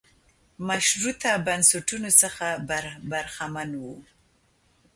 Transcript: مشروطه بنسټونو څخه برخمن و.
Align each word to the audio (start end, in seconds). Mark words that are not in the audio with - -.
مشروطه 0.67 1.29
بنسټونو 1.45 2.09
څخه 2.21 2.47
برخمن 3.11 3.69
و. 3.77 3.83